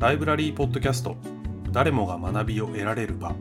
[0.00, 1.14] ライブラリーポッドキャスト。
[1.72, 3.34] 誰もが学びを得られる場。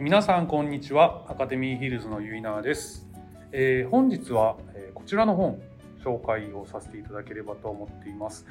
[0.00, 1.26] 皆さんこんにちは。
[1.28, 3.06] アカデミーヒルズのゆいなです、
[3.52, 5.60] えー、本日は、えー、こちらの本
[6.02, 8.46] 紹介をさせていただければと思っています。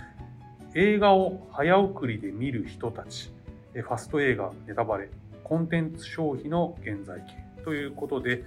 [0.76, 3.34] 映画を早送りで見る人たち。
[3.74, 5.10] ファスト映画ネタバレ。
[5.44, 7.64] コンテンツ消費の現在形。
[7.64, 8.44] ということで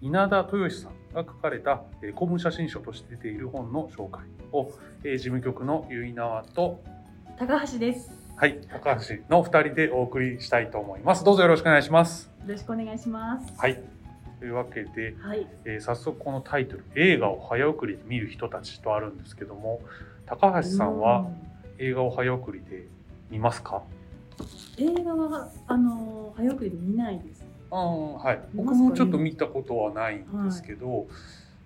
[0.00, 1.82] 稲田豊さんが書かれた
[2.14, 4.70] 公文写真書として出ている本の紹介を
[5.02, 6.84] 事務局の結菜と
[7.38, 8.10] 高橋です。
[8.34, 11.22] はい、高橋の二人でお送りしたいと思います。
[11.22, 12.30] どうぞよろしくお願いします。
[12.46, 13.52] よろしくお願いします。
[13.58, 13.78] はい。
[14.38, 19.80] というわけで、はい、えー、早速このタイトル「映画を早送りで見る人たち」とあるんですけども
[20.24, 21.26] 高橋さんは
[21.78, 22.86] 映画を早送りで
[23.30, 23.82] 見ますか？
[24.78, 31.06] 映画はあの早送りで見ないですあはい、僕もちょっと見たことはないんですけど、はい、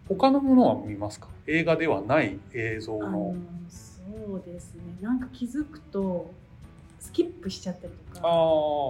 [0.08, 1.28] 他のものは見ますか？
[1.46, 3.36] 映画ではない映像の
[4.26, 4.82] そうですね。
[5.00, 6.32] なんか気づくと
[6.98, 8.26] スキップしちゃったりとか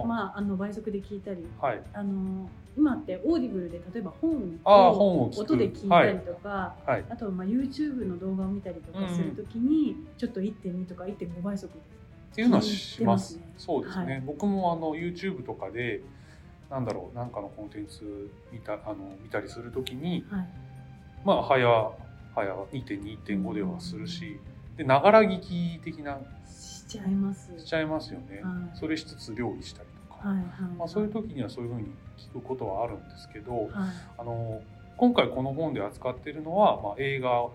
[0.05, 13.39] まあ、あの倍速で聞いたり、はい、あの今ってオーディブルで例えば本を音で聞いたりとかあはい、あとまあ YouTube の動画を見たりとかするときに、ちょっと1.2とか1.5倍速でっていうのはします。
[13.57, 14.13] そうですね。
[14.13, 16.01] はい、僕もあの YouTube とかで
[16.69, 20.47] なんだろう何かのコンテンツ見たあの見たりするときに、はい、
[21.25, 21.91] まあ早
[22.33, 24.39] 早2.2.5ではするし、
[24.81, 26.17] でながら聞き的な。
[26.47, 27.51] しちゃいます。
[27.59, 33.69] しちゃいますよね、はい、それしつつ料理したりとか、はいはい、まあ、そういう時にはそういうふうに聞くことはあるんですけど、
[34.17, 34.59] あの
[34.97, 37.47] 今回この本で扱っているのは、まあ、映画、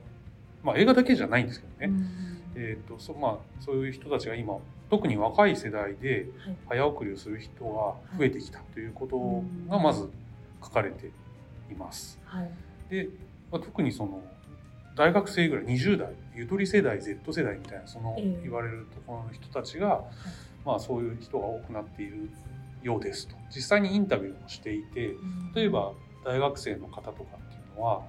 [0.62, 1.98] まあ、映画だけじゃないんですけどね、
[2.54, 4.56] うん、えーとそまあ、そういう人たちが今
[4.88, 6.28] 特に若い世代で
[6.68, 10.08] 早送りをする人が増えてきたということがまず
[10.62, 11.08] 書かれて
[11.70, 12.18] います。
[12.24, 12.50] はい、
[12.88, 13.08] で、
[13.50, 14.22] まあ、特にその
[14.96, 20.02] 大学生ぐらい20代ゆとり世代 Z 世代みたいなその言われるところの人たちが、
[20.64, 22.30] まあ、そういう人が多くなっている
[22.82, 23.36] ようですと。
[23.54, 25.14] 実際にインタビューもしていて
[25.54, 25.92] 例えば
[26.24, 28.00] 大学生の方とかっていうのは、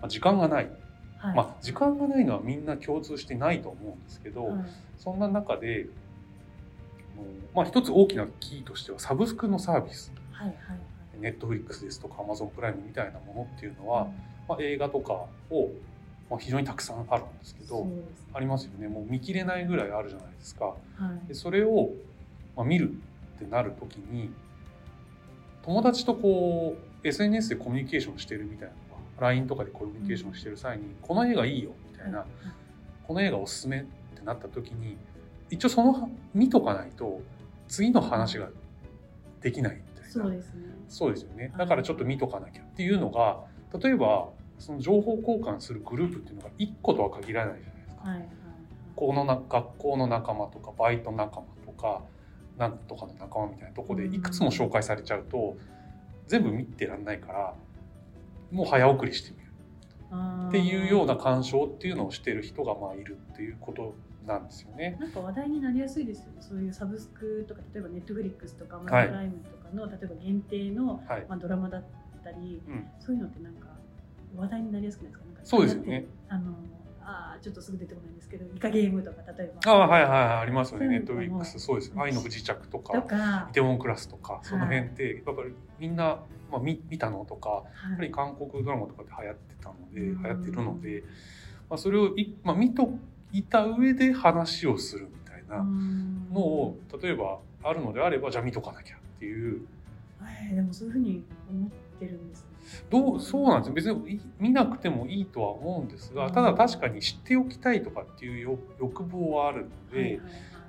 [0.00, 0.70] まあ、時間がない。
[1.18, 4.64] はい、まあ時間がないのはみんな共通してないと思うんですけど、はい、
[4.98, 5.86] そんな中で
[7.54, 14.08] まあ一つ大きなキーとしてはサブスクのサービス、はいはいはい、ネットフリックスですとかアマゾンプライムみたいなものっていうのは、うん、
[14.48, 15.12] まあ、映画とか
[15.50, 15.70] を、
[16.30, 18.02] まあ、非常にたくさんあるんですけど、ね、
[18.32, 18.88] ありますよね。
[18.88, 20.66] もう見切れないぐらいあるじゃないですか。
[20.66, 20.74] は
[21.24, 21.90] い、でそれを、
[22.56, 22.92] まあ、見る
[23.36, 24.30] ってなる時に
[25.62, 28.74] 友達とこう SNS でコミュニケーションしてるみたいな
[29.20, 32.26] LINE とかでコミュニケーションしてる際に、この映画いいよみたいな、
[33.06, 33.84] この映画おすすめっ
[34.16, 34.96] てなった時に
[35.50, 37.20] 一応その見とかないと
[37.68, 38.48] 次の話が
[39.40, 40.10] できないみたいな。
[40.10, 40.62] そうですね。
[40.88, 41.52] そうですよね。
[41.56, 43.44] だからちょっと見とかなきゃっていうのが
[43.78, 44.28] 例えば
[44.58, 48.02] その情報交換するグループっていうのが1個とは限らないじゃないですか。
[48.08, 48.28] はいはい
[48.96, 52.02] このな学校の仲間とかバイト仲間とか
[52.56, 55.56] なんとかの仲間みたいなとこでいくつも紹介されちゃうと
[56.28, 57.54] 全部見てらんないから
[58.52, 59.44] もう早送りしてみる。
[60.48, 64.96] っていうような鑑賞っていうのをしてる人がまあいるっていうことなんですよね。
[65.00, 66.36] なんか話題になりやすいですよね。
[66.40, 71.84] そういうサブスクとか例えばネットフリックスとかアマゾンプライムとかの、はい、例えば限定の、はい、まあドラマだっ
[72.22, 73.73] たり、うん、そういうのってなんか
[74.36, 75.24] 話題になりやすくないですか？
[75.26, 76.06] なんかそうですよね。
[76.28, 76.54] あの
[77.06, 79.72] あちょっとすぐ出てこないんですけどイカゲームとか例えば。
[79.72, 80.88] あはいはいはいありますよね。
[80.88, 91.04] ネットフリックスそうです愛の不時着とかイテウォンクラスとかその辺ってやっぱりみんな、まあ、見見たのとか、やっぱり韓国ドラマとかで流行ってたので、流行ってるので、
[91.68, 92.90] まあ、それをい、まあ、見と
[93.32, 95.62] いた上で話をするみたいな
[96.32, 99.66] のを例えばあるのであればじゃあ見とかなきゃっていう。
[100.22, 102.53] えー、でもそういうふうに思ってるんですね。
[102.90, 110.20] どうそうなんです別に見なくてもいいとは思うんですがただ確かに知っておきたいとかっていう欲望はあるので、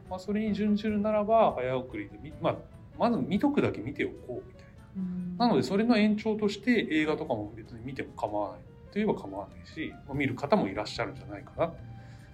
[0.09, 2.55] まあ、それに準じるならば早送りで、まあ、
[2.97, 4.65] まず見とくだけ見ておこうみたい
[5.37, 5.45] な。
[5.47, 8.59] なのでそれの延長として映画とかも別に見ても構わない。
[8.95, 11.75] といえば構わないし、まあ、見る方もいらっしゃるんじゃないかなっ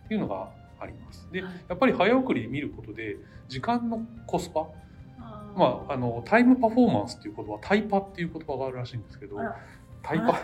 [0.07, 1.27] ていうのがあります。
[1.31, 4.67] でやっぱり早送りで見ることで時間のコスパ
[5.55, 9.37] まあ、あのタイムパフォーマンスっていう言葉タイパっていう言葉があるらしいんですけど
[10.03, 10.39] タイパ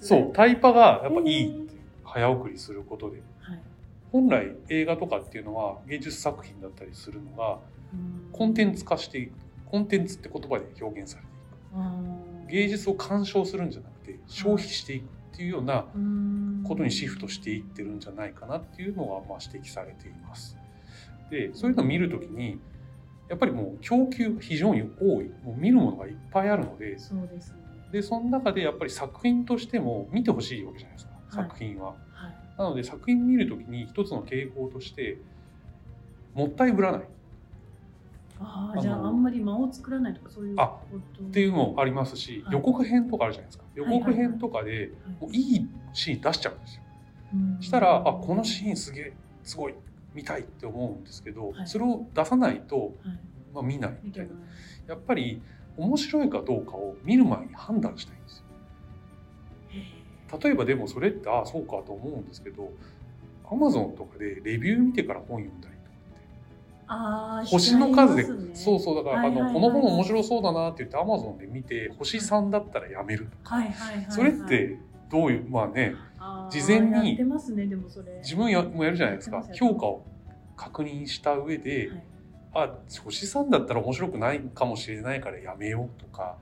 [0.00, 3.60] そうタイパがやっぱいいって早送りすることで、はい、
[4.12, 7.58] 本来映画とかっていうのは芸術作品だったりするのが
[8.32, 9.32] コンテンツ化していく
[9.66, 12.50] コンテンツって言葉で表現されていく。
[12.50, 15.06] 芸術を鑑賞するんじゃなくて消費していくっ
[15.36, 15.84] ていうような
[16.66, 20.56] ことにシフトしていってるんじゃないかなっていうのがまあ指摘されています。
[21.30, 22.58] でそういうのを見るときに
[23.28, 25.30] やっぱりもう供給非常に多い。
[25.44, 26.98] もう見るものがいっぱいあるので。
[26.98, 27.56] そうです、ね、
[27.92, 31.94] でその中でやっぱり作品としても見てほしいわけじゃないですか、はい、作品は。
[32.12, 35.18] はい、なので作品見るときに一つの傾向として
[36.34, 37.02] もったいぶらない。
[38.38, 40.76] ああじゃああんまり間を作らないとかそういうあ
[41.28, 43.64] っていうのもありますし、はい、予告編とかあるじゃないですか。
[43.74, 44.90] 予告編とかで
[45.20, 46.82] もういいシーン出しちゃうんですよ、
[47.60, 49.12] したらあこのシーンすげえ
[49.42, 49.74] すごい
[50.16, 52.94] 見たいって思うんですけど、はい、それを出さないと、
[53.52, 54.30] まあ、見ないみたいな。
[54.88, 55.42] やっぱり
[55.76, 58.44] 面白いかどうかを見る前に判断したいんですよ。
[60.42, 62.72] 例えばでもそれってああそうかと思うんですけど
[63.48, 65.76] アマゾンとかでレビュー見てから本読んだり
[66.88, 73.60] あ星の数で、ね、そうそうだから、あのこの本面白そうだなって言ってアマゾンで見て星3だったらやめるとか、
[74.08, 74.78] それって
[75.10, 75.94] どういうまあね
[76.50, 77.18] 事前に、
[78.18, 79.44] 自分やもやるじゃないですか。
[79.52, 80.04] 評価を
[80.56, 81.90] 確認した上で、
[82.52, 86.36] はい、あ星3だったら面白くないかもしれないからやめようとか、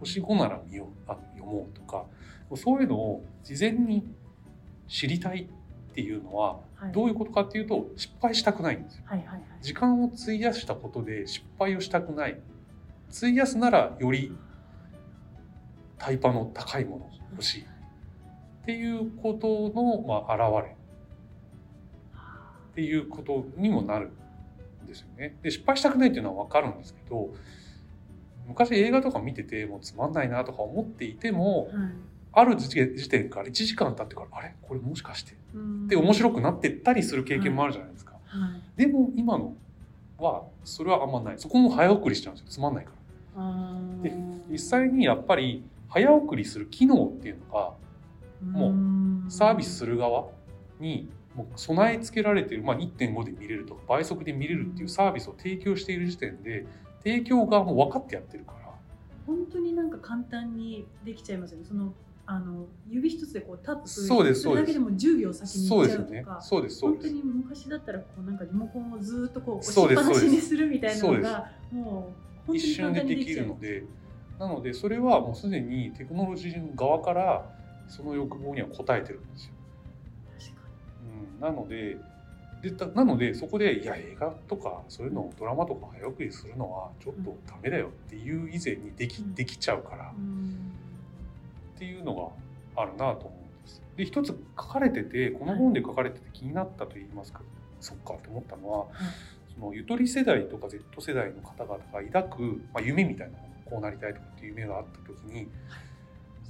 [0.00, 2.04] 星5なら見ようあ読もうとか
[2.54, 4.04] そういうのを事前に
[4.88, 6.60] 知りたいっていうのは
[6.92, 12.38] どういうことかっていうと失敗したくないんですよ、はいはいはい、時間を費やしたことで失敗をしたくない。
[13.16, 14.36] 費やすならより
[15.98, 17.66] タイパの高いもの欲しい
[18.66, 20.72] っていうことの、まあ、現れ。
[20.72, 20.74] っ
[22.74, 24.10] ていうことにもなる
[24.82, 25.36] んですよね。
[25.40, 27.32] で失敗したくないっていうのは分かるんですけど
[28.48, 31.70] 昔映画とか見ててもうつまんないなとか思っていても、
[32.32, 32.74] ある時
[33.08, 34.56] 点から1時間経ってからあれ？
[34.62, 35.36] これもしかして？
[35.86, 38.40] で面白くなってったりする経験もあるじゃないですか、はい。
[38.42, 39.54] はい、でも今の
[40.18, 41.38] はそれはあんまない。
[41.38, 42.90] そこも早送りしちゃうんですよつまんないか
[43.36, 43.44] ら。
[44.02, 44.12] で
[44.50, 47.72] 実際にやっぱり早送りする機能っていうのが
[48.52, 48.74] も
[49.26, 50.28] うサービスする側
[50.80, 56.66] にもう備え付けられてる、まあ、1.5で見れるとか倍速で見れるっていうサービスを提供している時点で
[57.04, 58.56] 提供側も分かってやってるから。
[59.26, 61.64] 本当になんか簡単にできちゃいますよね。
[61.66, 61.92] その
[62.28, 66.40] あの指一つでこうタップするだけでも10秒先に行っちゃうとか。
[66.40, 72.12] そうです本当に昔だったらこうなんかリモコンをずっとこう押しっぱなしにするみたいなのがも
[72.48, 72.56] う。
[72.56, 73.84] 一瞬でできるので。
[74.38, 77.55] なのでそれはもうすでにテクノロジー側から
[77.88, 79.52] その欲望には応えてるんですよ。
[81.38, 81.96] うん、なので
[82.62, 90.12] でなのでそこでいや映画とかそういうのをドラマとか早送りするのはちょっとダメだよっていう以前にできできちゃうから。
[90.16, 90.72] うん。
[91.76, 92.34] っていうの
[92.74, 93.82] があるなと思うんです。
[93.96, 97.46] で一つ書かれててこの本で書かれてて気になったと言いますか、はい、
[97.80, 98.88] そっかって思ったのは、はい、
[99.54, 102.42] そのゆとり世代とか Z 世代の方々が抱く、
[102.72, 105.48] まあ、夢みたいなこうなりたいとかっていう夢があった時に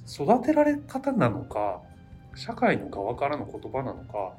[0.08, 1.80] 育てられ方なのか
[2.34, 4.34] 社会の側からの言葉なのか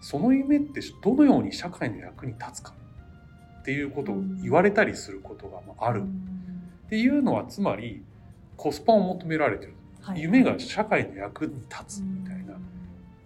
[0.00, 2.72] その夢ってどのように社会の役に立つか
[3.60, 6.04] っていうことを言われたりすることがある。
[6.86, 8.00] っていうのはつまり
[8.56, 9.74] コスパを求められてる。
[10.14, 12.54] 夢が社会の役に立つみたいな、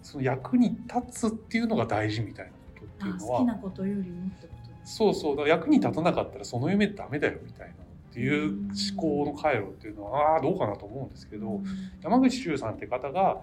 [0.01, 5.35] その役に立つっていうのが大事みたいなことっていうのは好きなことよりもってことそうそう。
[5.35, 7.75] だから役に立たなかったらその夢ダメだよみたいな
[8.11, 11.61] っていう思考の回路っていうのはああどうかなと思うんですけど
[12.03, 13.37] 山口周さんって方が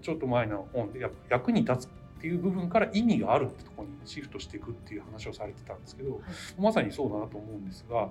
[0.00, 1.90] ちょっと前の本で役に立つっ
[2.22, 6.22] ていう部分から意味があるってところにシフトしていくっていう話をされてたんですけど、
[6.58, 8.08] まさにそうだなと思うんですがやっ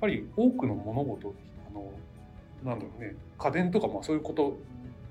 [0.00, 1.32] ぱり多くの物事
[1.70, 1.92] あの
[2.64, 4.58] なんだろうね家電とかまあそういうこと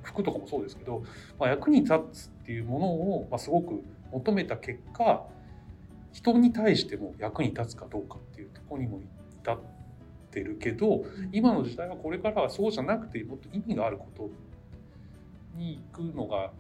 [0.04, 1.02] 服とかもそうですけど、
[1.40, 5.24] まあ、役に立つっていうものを、まあ、すごく求めた結果
[6.12, 9.00] 人に対しても役に立つかどうかっていうところにも
[9.42, 9.81] 至って
[10.40, 14.30] るけど今の時代はこれからはそうじゃなくてもっと意味があること
[15.56, 16.52] に行くのが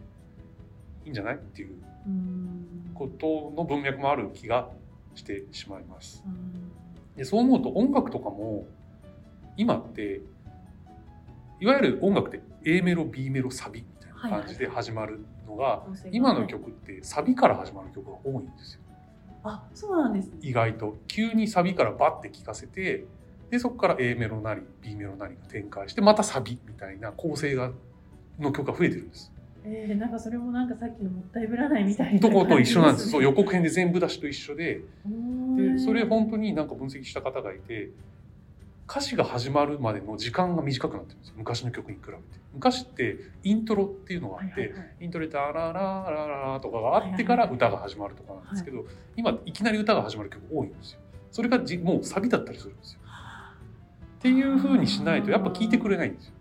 [1.05, 1.69] いいんじゃないっていう
[2.93, 4.69] ことの文脈もある気が
[5.15, 6.23] してしまいます。
[7.15, 8.65] でそう思うと音楽とかも
[9.57, 10.21] 今って
[11.59, 18.81] いわゆる音楽って A メロ B メロサビみたいな感じで始まるのが、今の曲ってサビから始まる曲が多いんですよ。
[19.43, 23.05] あそうなんです、ね、意外と急にサビからバッて聴かせて
[23.51, 27.71] でそこから A メロなり B メロなりが展開してまたサビみたいな構成が
[28.39, 29.31] の曲が増えてるんです。
[29.63, 33.09] えー、なんかそれもなんかさっきのもったいぶらないみたいな、ね、とこと一緒なんです。
[33.09, 34.81] そう予告編で全部出しと一緒で。
[35.57, 37.89] でそれ本当になんか分析した方がいて
[38.89, 41.35] 歌詞が始まるまでの時間が短くなってるんですよ。
[41.37, 42.19] 昔の曲に比べて。
[42.53, 50.99] 昔ってイントロっていうのがあって、はいはいはい、イントロで「タラララララ」とかがあってから歌が始まるとかなんですけど、はいはいはい、今いきなり歌が始まる曲多いんですよ。
[51.31, 53.00] それがじもうサビだったりするんですよ
[54.21, 56.33] っていうふうにしないとやっぱ聞いてくれないんですよ。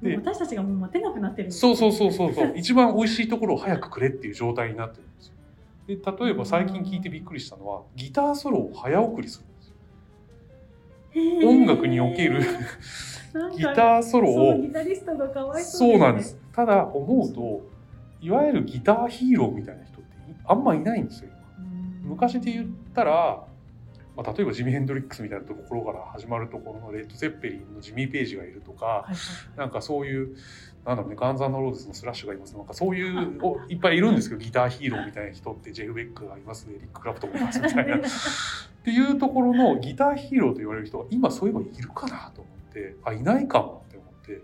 [0.00, 2.52] で私たちがもう待てなくなってるんです、そうそうそうそうそう。
[2.56, 5.34] 一番美味しいところを早くくれっていう状態になってるんですよ。
[5.88, 9.44] で例えば最近聞いてびっくりしたのはギターソロを早送りす
[11.12, 12.42] る音楽における
[13.56, 16.38] ギターソロをギタリストがかわいそう、ね,、なんです。
[16.54, 17.62] ただ思うと
[18.20, 20.10] いわゆるギターヒーローみたいな人って
[20.44, 21.30] あんまいないんですよ
[22.02, 23.44] 昔で言ったら、
[24.18, 29.16] まあ、例えばジミ・ヘンドリックスみたいなところから始まるところのレッド・ゼッペリンのジミー・ページがいるとか、はいはい、
[29.56, 30.36] なんかそういう
[30.84, 32.56] なんだろうねガンザンローズのスラッシュがいます。
[32.56, 37.96] なんかそういうおいっぱいいるんですけどギターヒーローみたいな人ってジェフ・ベックがいますねリック・クラプトもいますみたいな。
[37.96, 38.00] っ
[38.82, 44.42] ていうところのギターヒーローと言われる人が今そういえばいるかなと思ってあいないかもって思って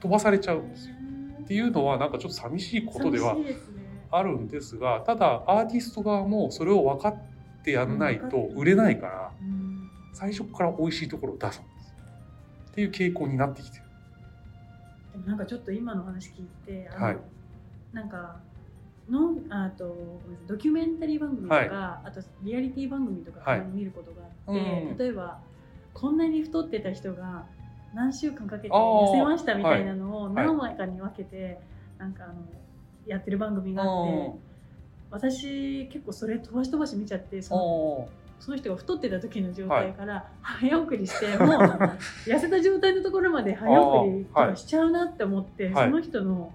[0.00, 0.94] 飛ばされちゃうんですよ。
[1.42, 3.36] っていうのはなんかちょっと寂しいことでは
[4.12, 7.16] あるんですがただアーティスト側もそれを分かっ
[7.62, 9.32] てやんないと売れないから
[10.12, 11.94] 最初から美味しいところを出すんです
[12.70, 13.84] っていう傾向になってきてる。
[15.12, 17.18] でもなんかちょっと今の話聞いてあの、はい、
[17.92, 18.40] なんか
[19.10, 25.38] のあとドキュメンタリー番組とか、はい、あとリアリティ番組とか見ることがあって、はいうん、例えば
[25.94, 27.46] こんなに太ってた人が
[27.94, 31.58] 何週間かけて痩せましたみたいなのを何枚かに分けて、
[31.98, 32.34] なんかあの
[33.06, 34.47] やってる番組があって
[35.10, 38.08] 私結構それ飛ばし飛ばし見ちゃってその
[38.40, 41.48] その人が太ってた時の状態から早送りして、もう
[42.24, 46.52] 痩せた状態のところまで早送りとかしちゃうなって思って、その人の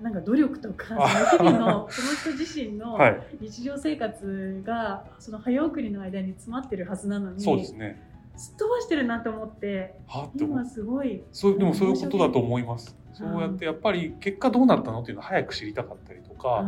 [0.00, 2.96] なんか努力とか日々のその人自身の
[3.40, 7.40] 日常生活がその早送りの間に詰まってるはずなのに。
[7.40, 8.00] そうですね。
[8.36, 9.96] すっ飛ばしてるなと思って
[10.38, 12.96] 今すごいそうでもそういうことだと思います。
[13.12, 16.64] そうやってやっぱり結果どうなったのっていうのを早く知りたかったりとか、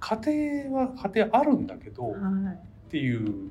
[0.00, 3.50] 家庭は家庭あるんだけど、っていう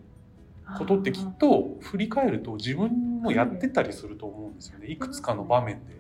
[0.78, 4.88] ことってきっと振り返ると自分もやってたりすると思うんですよね。
[4.88, 4.98] い。
[4.98, 5.98] くつかの場面で。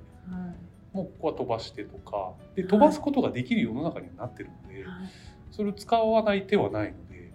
[0.93, 2.31] もうここは飛ばしてとか。
[2.55, 4.86] で飛ばすことができる世の中にはなってるので、
[5.51, 7.31] それを使わない手はないので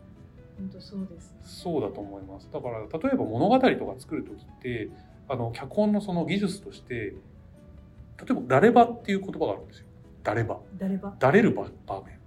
[0.58, 2.48] 本当そうです、そうだと思います。
[2.52, 4.90] だから例えば物語とか作る時って
[5.28, 7.14] あの脚本のその技術として例
[8.30, 9.86] えば「誰場」っていう言葉があるんですよ。
[10.24, 10.60] 誰場。
[10.78, 11.14] 誰場？
[11.18, 11.62] 誰る場
[12.02, 12.18] 面。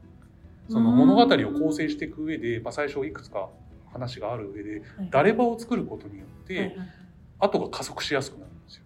[0.69, 1.27] その物語を
[1.59, 3.49] 構成していく上で、まあ、最初いくつか
[3.91, 4.81] 話がある上で、
[5.11, 6.75] 誰場を作ることによって、
[7.39, 8.83] 後が加速しやすくなるんですよ。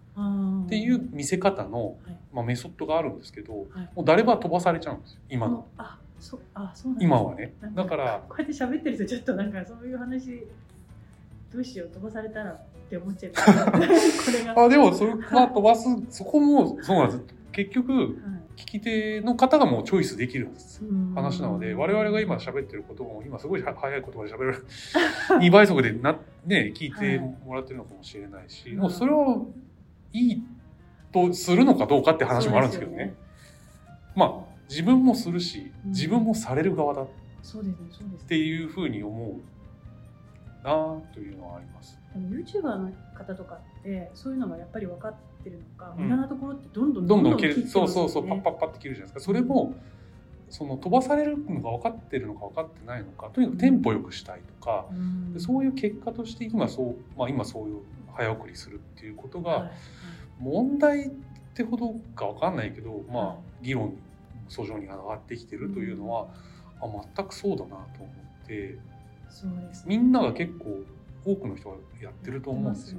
[0.66, 1.96] っていう見せ方の、
[2.32, 3.68] まあ、メソッドがあるんですけど、も
[3.98, 5.66] う誰場飛ばされちゃうんですよ今の。
[5.78, 7.54] あそあそう今はね。
[7.74, 10.46] だからこうやって喋ってるとちょっとなんかそういう話
[11.52, 12.60] どうしよう飛ばされたらっ
[12.90, 13.32] て思っちゃう。
[13.34, 14.64] これが。
[14.64, 17.34] あでもそれまあ飛ばすそこもそうなんです。
[17.52, 18.08] 結局、はい、
[18.60, 20.50] 聞き手の方がもうチョイスできる
[21.14, 24.66] 話なので我々が今喋ってることも今すごい速い言葉で喋る
[25.40, 29.42] 2倍速でな、ね、聞いてもらってるのかもしれないし、はい、もうそれは
[30.12, 30.42] いい
[31.12, 32.98] とするのかどうかって話もあるんですけどね。
[32.98, 33.14] ね。
[34.14, 34.32] まあ
[34.68, 37.02] 自分もするし自分もされる側だ。
[37.02, 37.06] っ
[38.28, 39.40] ていうふうに思う
[40.62, 41.98] なというのはあります。
[42.12, 49.32] でも YouTuber の方とかってそういうのがやっぱり分かってるのか、無駄なところってどんどんどんどん切る、ね、そうそうそうパッパッパって切るじゃないですか。
[49.32, 49.74] それも
[50.50, 57.76] その飛ばされるのが分かってるのか分かってないのかとにかくテンポよくしたいとか、うん、そういう結果として今そう、まあ、今そういう
[58.12, 59.70] 早送りするっていうことが
[60.40, 61.10] 問題っ
[61.54, 63.96] てほどか分かんないけど、まあ議論
[64.48, 66.26] 訴状に上がってきてるというのは、
[66.80, 66.86] あ
[67.16, 68.08] 全くそうだなと思
[68.44, 68.76] って
[69.30, 70.82] そうです、ね、みんなが結構
[71.24, 72.98] 多くの人がやってると思うんですよ。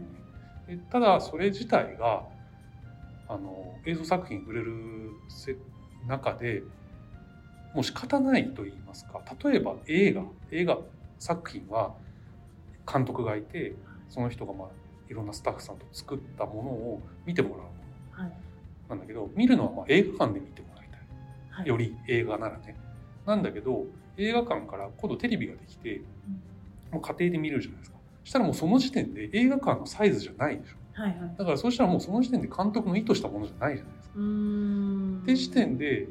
[0.68, 0.76] ね。
[0.76, 2.24] ねただそれ自体が
[3.28, 4.74] あの映像作品触れる
[6.08, 6.64] 中で
[7.74, 10.78] もう仕方ないと言いますか例えば映画映画
[11.20, 11.94] 作品は
[12.92, 13.76] 監督がいて
[14.10, 14.68] その人がまあ
[15.10, 17.58] いろんなスタッフさんと作ったものを見てもらう。
[17.58, 17.64] も
[18.18, 18.34] の、はい、
[18.90, 20.72] なんだけど見るのはまあ映画館で見ても
[21.66, 22.76] より映画ならね。
[23.26, 23.86] なんだけど
[24.18, 26.02] 映画館から今度テレビができて、
[26.92, 27.98] もう家庭で見るじゃないですか。
[28.24, 30.76] したらもうその時点で映画館のサイズじゃないでしょ。
[30.94, 34.16] はいはい、だからそうしたらもうその時点で監督の意図したものじゃないじゃないですか。
[35.24, 36.08] って時点で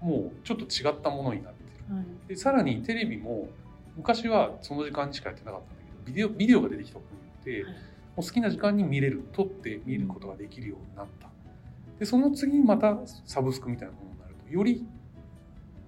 [0.00, 1.94] もうちょっと違ったものになってる。
[1.94, 3.48] はい、でさらにテレビも
[3.96, 7.78] 昔はその時間にしかやってなかったんだけどビデオビデオが出てきたことによって、はい、も
[8.18, 11.28] う好きな時間に見れる撮って見ることができるようになった。
[11.98, 14.84] でその次にまたサブスクみたいなものになるとより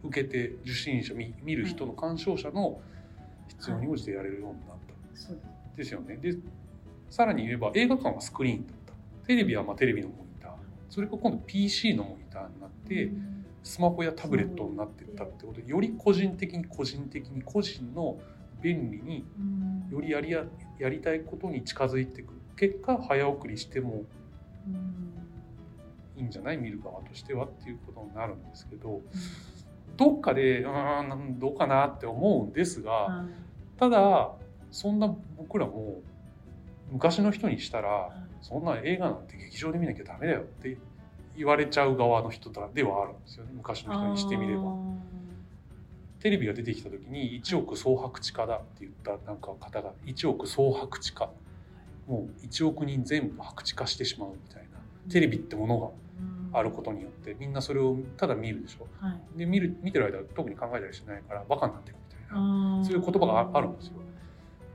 [0.07, 2.81] 受けて受信者見見る人の鑑賞者の
[3.49, 5.39] 必要に応じてやれるようになった、は
[5.75, 6.17] い、ですよね。
[6.17, 6.37] で
[7.11, 8.93] さらに言えば映画館はスクリーンだった。
[9.27, 10.51] テレビはまあテレビのモニター。
[10.91, 13.11] それが今度 PC のモニターになって、
[13.63, 18.19] スマホやタブレットになっていったってことでより個人的に個人的に個人の
[18.63, 19.25] 便利に
[19.91, 20.45] よりやりや
[20.79, 24.05] やりたいことに近づいていく結果早送りしても
[26.17, 26.57] いいんじゃない？
[26.57, 29.03] 見る側としてはっていうことになるんですけど、
[29.97, 33.25] どっかでうんどうかなって思うんですが、
[33.79, 34.33] ただ
[34.71, 36.01] そんな僕らも
[36.91, 38.11] 昔の人にしたら、
[38.43, 40.77] そんな映画なんて劇場で見なきゃダメだよって
[41.37, 44.75] 言われちゃう側の人ではあるんですよね昔の人にしてみれば。
[46.21, 51.31] テレビが出てきた時に1億総白地化だって言ったなんか方が1億総白地化
[52.09, 54.69] もう1億人全部白地化してしまうみたいな。
[55.11, 55.89] テレビってものが
[56.53, 63.93] あることによってみんなそれをただ見るでしょ、はい、で見る見てる間特に考えたりしないからバカになっていくみたいなそういう言葉があるんですよ。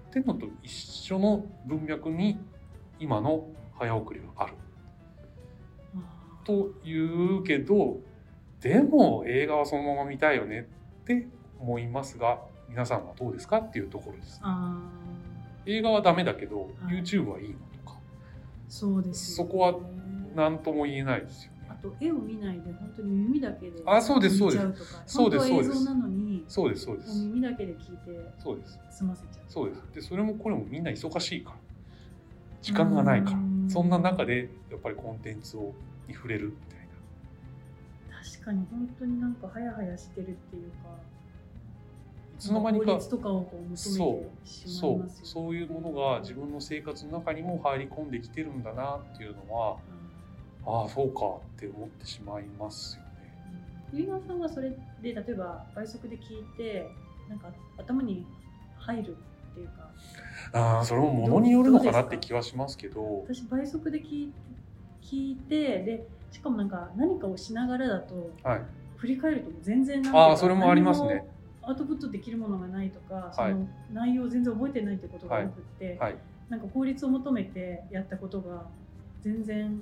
[0.10, 2.38] っていうのと一緒の文脈に
[3.00, 3.48] 今の
[3.78, 4.54] 早送りはある。
[6.44, 8.00] というけど
[8.62, 10.68] でも映画はそのまま見たいよね
[11.04, 11.28] って
[11.60, 14.46] 思いますが皆さんはどうですかっていうところです、ね、
[15.66, 17.98] 映画はダメだけど、はい、YouTube はいいのとか。
[18.68, 19.75] そうです、ね、そこは
[20.36, 21.50] 何とも言えないですよ
[21.82, 24.64] と絵を見ないで本当に耳だけであそうですそうです。
[25.06, 25.86] そうですそうです。
[25.86, 27.26] なのにそうですそうです。
[27.26, 28.80] 耳だけで聞いてそうです。
[28.92, 29.46] 済ませちゃう。
[29.48, 29.82] そうです。
[29.96, 31.56] でそれもこれもみんな忙しいから。
[32.62, 33.38] 時間がないから。
[33.70, 35.74] そんな中でやっぱりコンテンツを
[36.08, 36.80] に触れるみたい
[38.10, 38.24] な。
[38.24, 40.90] 確かに本当になんかハヤハヤしてるっていうか
[42.38, 50.00] いつの間にかとかをこうそうそうそういうものが自分の生活の中にも入り込んできてるんだなっていうのは、うん、
[50.65, 51.25] ああそうか
[51.56, 53.10] って思ってしまいますよね。
[53.94, 54.70] ゆいまさんはそれ
[55.01, 56.89] で例えば倍速で聞いて
[57.30, 58.25] なんか頭に
[58.77, 59.18] 入る
[59.51, 59.89] っていうか。
[60.53, 63.24] ああそれもものによるのかなって気はしますけど。
[63.27, 64.32] 私倍速で聞
[65.01, 68.62] 聞いてでしかもなんか何かをしながらだと、はい、
[68.98, 71.25] 振り返ると全然なんあそれもありますね。
[71.63, 76.15] アウトプットできるものがないとか、その内容を全然覚えてないってことが多くて、はい、
[76.50, 78.65] なんか効率を求めてやったことが
[79.22, 79.80] 全然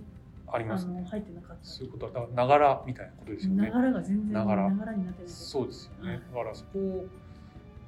[0.51, 1.65] あります、ね、入ってなかった。
[1.65, 3.69] そういうことはながらみたいなことですよね。
[3.69, 5.29] ながらが全然ながらになってる。
[5.29, 6.21] そうですよね。
[6.31, 7.05] だからそこ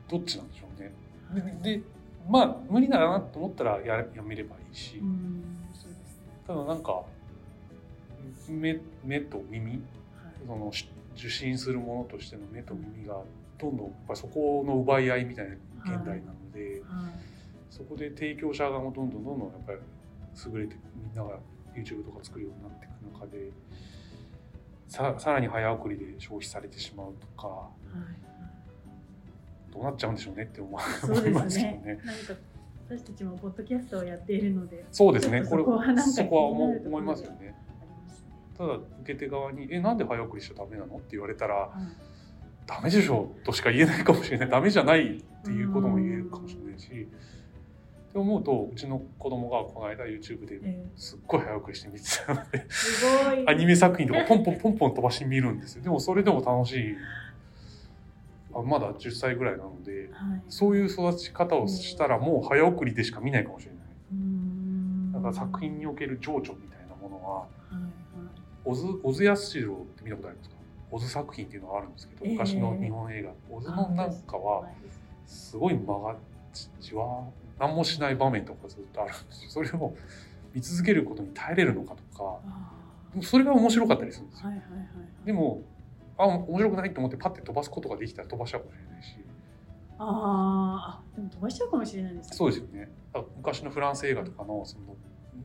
[0.10, 0.94] どっちなんでしょうね。
[1.32, 1.82] はい、で
[2.30, 5.02] まあ無理だなと思ったらややめればいいし、
[6.46, 7.02] ただなんか
[8.48, 9.82] 目目と耳、はい、
[10.46, 10.72] その
[11.16, 13.22] 受信するものとしての目と耳が
[13.58, 16.70] どんどんやっぱそこの奪い合いみたいな現代なので、はい
[17.06, 17.14] はい、
[17.70, 19.80] そこで提供者側もどんどんどんどんやっぱり
[20.54, 21.40] 優れてみんなが
[21.76, 23.52] YouTube とか作るようになっていく中で
[24.88, 27.70] ささらに早送りで消費されてしまうとか、は
[29.70, 30.74] い、どうなっちゃうんでしょうねって思い
[31.32, 32.00] ますけどね。
[32.90, 37.56] 私たちもポッドキャストをやっているのでそうですねこれそこは思思いますよね。
[38.58, 41.72] ただ受け手側に「えなんで早送りしちゃダメなの?」って言われたら、
[42.68, 47.08] ダメでしょとしか言えないかもしれないダメじゃないっていうことも言えるかもしれないし、
[48.12, 50.60] って思うとうちの子供がこの間 YouTube で
[50.98, 52.68] すっごい早送りして見てたので、
[53.48, 55.84] アニメ作品とかポンポンポンポン飛ばして見るんですよ。
[55.84, 56.98] でもそれでも楽しい。
[58.54, 63.82] あまだ10歳ぐらいなので、はい、そういう育ち方をしたらもう早送りでしか見ないかもしれない。
[65.14, 66.56] だから作品における情緒みたい
[66.90, 67.84] なものは、はいはい、
[68.66, 70.56] 小津小津安二郎って見たことありますか？
[70.92, 73.32] オズ作品っていうのがあるんですけど、昔の日本映画。
[73.50, 74.68] オズのなんかは
[75.26, 75.56] す。
[75.56, 76.18] ごい間が
[76.80, 77.28] じわ
[77.60, 79.50] 何もしない場面とかずっとあるんですよ。
[79.52, 79.96] それを
[80.54, 82.40] 見続けることに耐えれるのかとか。
[83.22, 84.50] それが面白かったりするんですよ、
[85.26, 85.64] でも
[86.18, 88.78] あ面白くないと思ってパッて飛ばすことができたら飛ばしちゃうかもし。
[88.78, 89.18] れないし
[90.00, 92.38] ああでも飛ばしちゃうかもしれないですね。
[92.38, 92.90] そうですよね。
[93.36, 94.96] 昔のフランス映画とかのその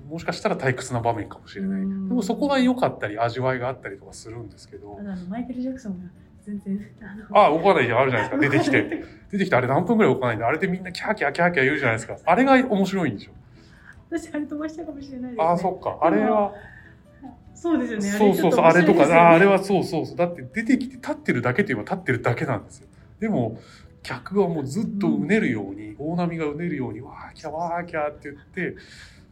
[0.09, 1.81] もしかしたら退屈な場面かもしれない。
[1.81, 4.97] でもそこが良かったり味わいがあったりとかするんですけど。
[5.01, 6.09] あのマイケル・ジャクソンが
[6.47, 6.89] 全然
[7.33, 8.51] ああ動かないじゃあるじゃないですか。
[8.51, 9.05] 出てきて。
[9.33, 12.17] 出てきてあれ何分ぐらい動かないんであれでみんなキャーキャーキャーキャー言うじゃないですか。
[12.25, 13.33] あれが面白いんでしょ。
[14.09, 15.99] 私あれ飛ばしたかもしれないです、ね、ああそっか。
[16.01, 16.55] あれは
[17.53, 18.09] そうですよね。
[18.11, 20.17] そうそうそうあれとかああれはそうそうそう。
[20.17, 22.89] だって出てきて立ってるだけといえば立ってるだけなんですよ。
[23.19, 23.59] でも
[24.05, 28.77] 客はもうずっとうねるように、大波がうねるようにわーキャーわーキャーって言って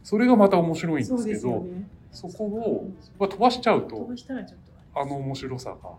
[0.03, 4.09] それがまた面白いんですけど、ね、そこを、まあ、飛ばしちゃうと。
[4.97, 5.89] あの面白さが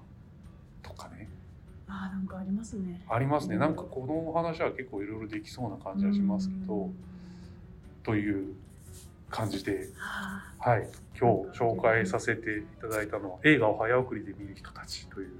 [2.04, 3.02] あなんかありますね。
[3.08, 6.90] ありますね、なんかこのお話は結構いろいろできそうな感じはしますけど
[8.02, 8.54] という
[9.30, 9.88] 感じで、
[10.58, 15.24] はい、今日紹介させていただいたのは「映画を早送りで見る人たち」とい。
[15.24, 15.30] う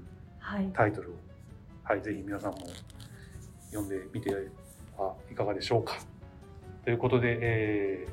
[0.73, 1.13] タイトルを、
[1.83, 2.59] はい、ぜひ皆さんも
[3.71, 4.33] 読んでみて
[4.97, 5.97] はいかがでしょうか。
[6.85, 8.07] ということで、え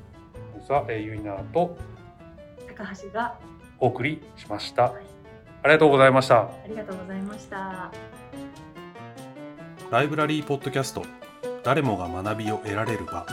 [0.59, 1.77] ー、さえユイナーと
[2.77, 3.39] 高橋が
[3.79, 5.05] お送りしました、はい、
[5.65, 6.43] ありがとうございました。
[6.43, 7.91] ありがとうございました。
[9.91, 11.03] ライブラリーポッドキャスト
[11.63, 13.25] 誰もが学びを得られる場